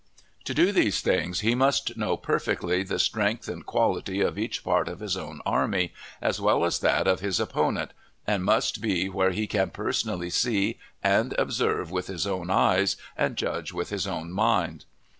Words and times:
To 0.45 0.55
do 0.55 0.71
these 0.71 0.99
things 0.99 1.41
he 1.41 1.53
must 1.53 1.95
know 1.95 2.17
perfectly 2.17 2.81
the 2.81 2.97
strength 2.97 3.47
and 3.47 3.63
quality 3.63 4.19
of 4.21 4.35
each 4.35 4.63
part 4.63 4.87
of 4.87 4.99
his 4.99 5.15
own 5.15 5.41
army, 5.45 5.93
as 6.23 6.41
well 6.41 6.65
as 6.65 6.79
that 6.79 7.05
of 7.05 7.19
his 7.19 7.39
opponent, 7.39 7.91
and 8.25 8.43
must 8.43 8.81
be 8.81 9.09
where 9.09 9.29
he 9.29 9.45
can 9.45 9.69
personally 9.69 10.31
see 10.31 10.79
and 11.03 11.35
observe 11.37 11.91
with 11.91 12.07
his 12.07 12.25
own 12.25 12.49
eyes, 12.49 12.97
and 13.15 13.35
judge 13.37 13.73
with 13.73 13.91
his 13.91 14.07
own 14.07 14.31
mind. 14.31 14.85